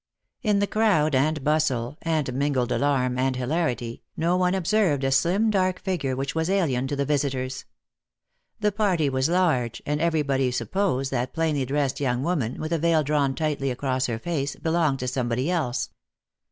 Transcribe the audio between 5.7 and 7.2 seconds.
figure which was alien to the